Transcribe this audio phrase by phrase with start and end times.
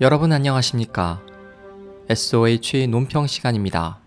[0.00, 1.20] 여러분 안녕하십니까?
[2.08, 4.00] SOH 논평 시간입니다.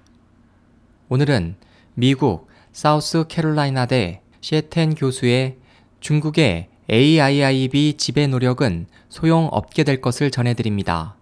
[1.10, 1.56] 오늘은
[1.94, 5.58] 미국 사우스 캐롤라이나 대 시에텐 교수의
[6.02, 11.16] 중국의 AIIB 지배 노력은 소용없게 될 것을 전해드립니다.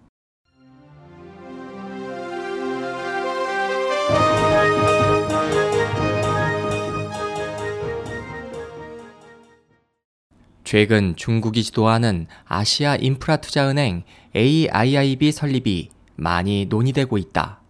[10.64, 14.02] 최근 중국이 주도하는 아시아 인프라 투자 은행
[14.34, 17.60] AIIB 설립이 많이 논의되고 있다.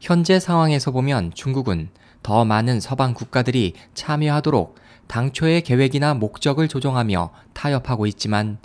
[0.00, 1.90] 현재 상황에서 보면 중국은
[2.22, 4.74] 더 많은 서방 국가들이 참여하도록
[5.06, 8.58] 당초의 계획이나 목적을 조정하며 타협하고 있지만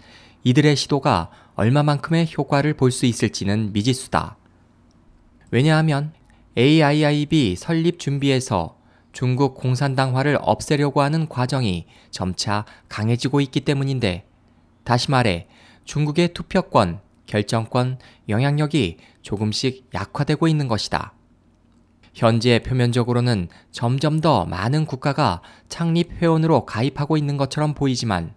[0.44, 4.38] 이들의 시도가 얼마만큼의 효과를 볼 수 있을지는 미지수다.
[5.52, 6.14] 왜냐하면
[6.58, 8.77] AIIB 설립 준비에서
[9.18, 14.28] 중국 공산당화를 없애려고 하는 과정이 점차 강해지고 있기 때문인데
[14.84, 15.48] 다시 말해
[15.86, 17.98] 중국의 투표권, 결정권,
[18.30, 21.16] 영향력이 조금씩 약화되고 있는 것이다.
[22.14, 28.36] 현재 표면적으로는 점점 더 많은 국가가 창립 회원으로 가입하고 있는 것처럼 보이지만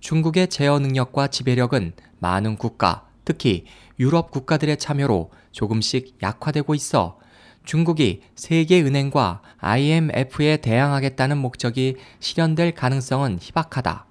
[0.00, 3.66] 중국의 제어 능력과 지배력은 많은 국가, 특히
[3.98, 7.18] 유럽 국가들의 참여로 조금씩 약화되고 있어
[7.66, 14.06] 중국이 세계은행과 IMF에 대항하겠다는 목적이 실현될 가능성은 희박하다.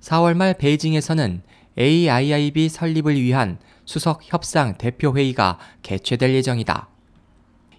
[0.00, 1.42] 4월 말 베이징에서는
[1.78, 6.88] AIIB 설립을 위한 수석 협상 대표회의가 개최될 예정이다.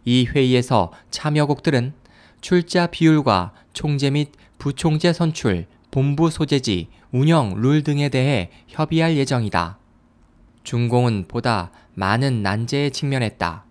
[0.06, 1.94] 이 회의에서 참여국들은
[2.40, 9.78] 출자 비율과 총재 및 부총재 선출, 본부 소재지, 운영 룰 등에 대해 협의할 예정이다.
[10.64, 13.69] 중공은 보다 많은 난제에 직면했다.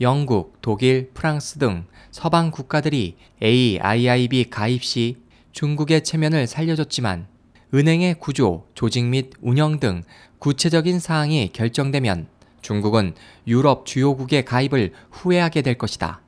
[0.00, 5.16] 영국, 독일, 프랑스 등 서방 국가들이 AIIB 가입 시
[5.52, 7.26] 중국의 체면을 살려줬지만
[7.74, 10.02] 은행의 구조, 조직 및 운영 등
[10.38, 12.28] 구체적인 사항이 결정되면
[12.62, 13.14] 중국은
[13.46, 16.20] 유럽 주요국의 가입을 후회하게 될 것이다.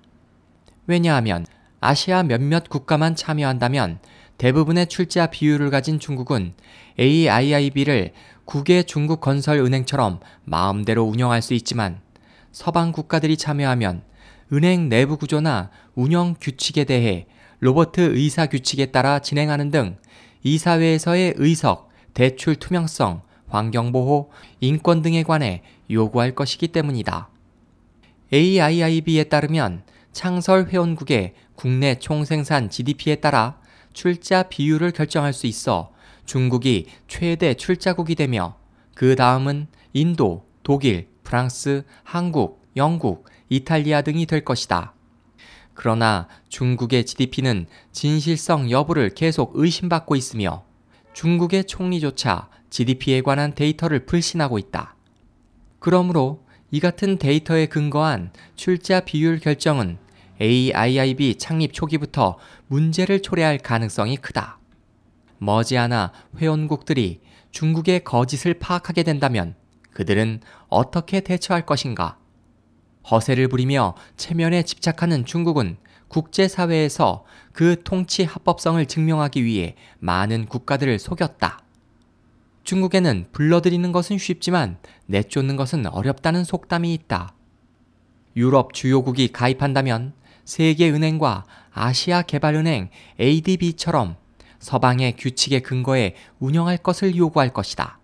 [0.86, 1.46] 왜냐하면
[1.80, 4.00] 아시아 몇몇 국가만 참여한다면
[4.36, 6.54] 대부분의 출자 비율을 가진 중국은
[6.98, 8.12] AIIB를
[8.44, 12.00] 국외 중국 건설 은행처럼 마음대로 운영할 수 있지만
[12.52, 14.02] 서방 국가들이 참여하면
[14.52, 17.26] 은행 내부 구조나 운영 규칙에 대해
[17.60, 19.96] 로버트 의사 규칙에 따라 진행하는 등
[20.42, 24.30] 이사회에서의 의석, 대출 투명성, 환경보호,
[24.60, 27.28] 인권 등에 관해 요구할 것이기 때문이다.
[28.32, 29.82] AIIB에 따르면
[30.12, 33.60] 창설 회원국의 국내 총생산 GDP에 따라
[33.92, 35.92] 출자 비율을 결정할 수 있어
[36.24, 38.56] 중국이 최대 출자국이 되며
[38.94, 44.94] 그 다음은 인도, 독일, 프랑스, 한국, 영국, 이탈리아 등이 될 것이다.
[45.74, 50.64] 그러나 중국의 GDP는 진실성 여부를 계속 의심받고 있으며
[51.12, 54.96] 중국의 총리조차 GDP에 관한 데이터를 불신하고 있다.
[55.78, 59.98] 그러므로 이 같은 데이터에 근거한 출자 비율 결정은
[60.40, 64.58] AIIB 창립 초기부터 문제를 초래할 가능성이 크다.
[65.38, 67.20] 머지않아 회원국들이
[67.52, 69.54] 중국의 거짓을 파악하게 된다면
[69.92, 72.18] 그들은 어떻게 대처할 것인가?
[73.10, 75.76] 허세를 부리며 체면에 집착하는 중국은
[76.08, 81.60] 국제사회에서 그 통치 합법성을 증명하기 위해 많은 국가들을 속였다.
[82.64, 87.34] 중국에는 불러들이는 것은 쉽지만 내쫓는 것은 어렵다는 속담이 있다.
[88.36, 90.12] 유럽 주요국이 가입한다면
[90.44, 92.90] 세계은행과 아시아개발은행
[93.20, 94.16] ADB처럼
[94.58, 97.99] 서방의 규칙에 근거해 운영할 것을 요구할 것이다.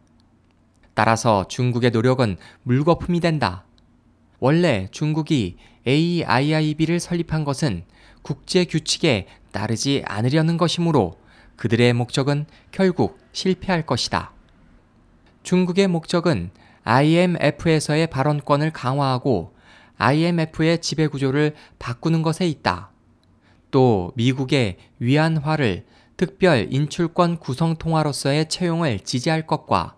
[0.96, 3.66] 따라서 중국의 노력은 물거품이 된다.
[4.38, 7.84] 원래 중국이 AIIB를 설립한 것은
[8.22, 11.18] 국제 규칙에 따르지 않으려는 것이므로
[11.56, 14.32] 그들의 목적은 결국 실패할 것이다.
[15.42, 16.50] 중국의 목적은
[16.84, 19.54] IMF에서의 발언권을 강화하고
[19.98, 22.90] IMF의 지배 구조를 바꾸는 것에 있다.
[23.70, 25.84] 또 미국의 위안화를
[26.16, 29.96] 특별 인출권 구성 통화로서의 채용을 지지할 것과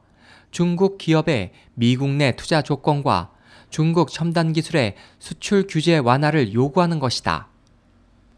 [0.51, 3.31] 중국 기업의 미국 내 투자 조건과
[3.71, 7.49] 중국 첨단 기술의 수출 규제 완화를 요구하는 것이다.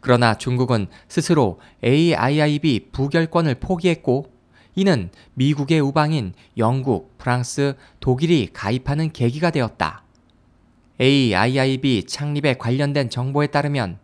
[0.01, 4.31] 그러나 중국은 스스로 AIIB 부결권을 포기했고
[4.75, 10.03] 이는 미국의 우방인 영국, 프랑스, 독일이 가입하는 계기가 되었다.
[10.99, 13.99] AIIB 창립에 관련된 정보에 따르면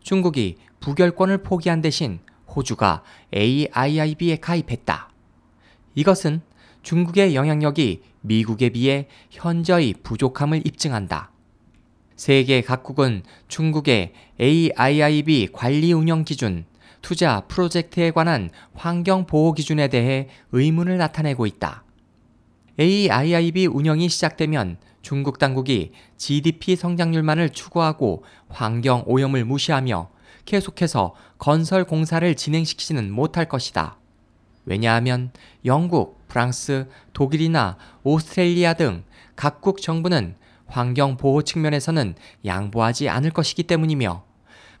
[0.00, 3.02] 중국이 부결권을 포기한 대신 호주가
[3.34, 5.10] AIIB에 가입했다.
[5.94, 6.40] 이것은
[6.88, 11.30] 중국의 영향력이 미국에 비해 현저히 부족함을 입증한다.
[12.16, 16.64] 세계 각국은 중국의 AIIB 관리 운영 기준,
[17.02, 21.84] 투자 프로젝트에 관한 환경 보호 기준에 대해 의문을 나타내고 있다.
[22.80, 30.08] AIIB 운영이 시작되면 중국 당국이 GDP 성장률만을 추구하고 환경 오염을 무시하며
[30.46, 33.98] 계속해서 건설 공사를 진행시키지는 못할 것이다.
[34.68, 35.30] 왜냐하면
[35.64, 39.02] 영국, 프랑스, 독일이나 오스트레일리아 등
[39.34, 40.34] 각국 정부는
[40.66, 44.24] 환경 보호 측면에서는 양보하지 않을 것이기 때문이며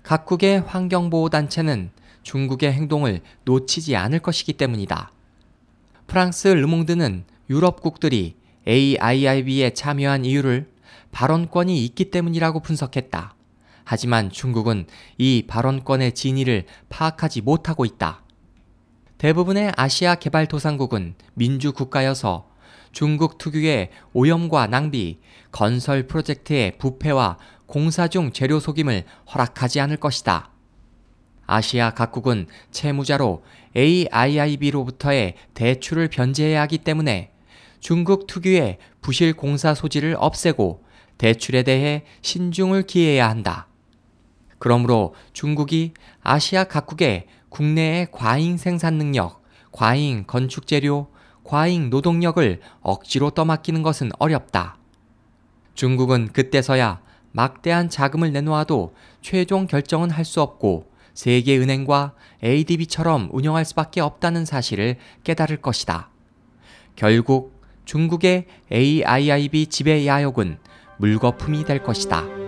[0.02, 1.90] 각국의 환경 보호 단체는
[2.22, 5.10] 중국의 행동을 놓치지 않을 것이기 때문이다.
[6.06, 8.36] 프랑스 르몽드는 유럽국들이
[8.66, 10.70] AIIB에 참여한 이유를
[11.12, 13.34] 발언권이 있기 때문이라고 분석했다.
[13.84, 14.86] 하지만 중국은
[15.16, 18.22] 이 발언권의 진위를 파악하지 못하고 있다.
[19.18, 22.48] 대부분의 아시아 개발도상국은 민주국가여서
[22.92, 25.18] 중국 특유의 오염과 낭비,
[25.50, 27.36] 건설 프로젝트의 부패와
[27.66, 29.04] 공사 중 재료 속임을
[29.34, 30.52] 허락하지 않을 것이다.
[31.46, 33.42] 아시아 각국은 채무자로
[33.76, 37.32] AIIB로부터의 대출을 변제해야 하기 때문에
[37.80, 40.84] 중국 특유의 부실 공사 소지를 없애고
[41.18, 43.66] 대출에 대해 신중을 기해야 한다.
[44.60, 49.42] 그러므로 중국이 아시아 각국의 국내의 과잉 생산 능력,
[49.72, 51.08] 과잉 건축 재료,
[51.44, 54.76] 과잉 노동력을 억지로 떠맡기는 것은 어렵다.
[55.74, 57.00] 중국은 그때서야
[57.32, 62.14] 막대한 자금을 내놓아도 최종 결정은 할 수 없고 세계은행과
[62.44, 66.10] ADB처럼 운영할 수밖에 없다는 사실을 깨달을 것이다.
[66.94, 70.58] 결국 중국의 AIIB 지배 야욕은
[70.98, 72.47] 물거품이 될 것이다.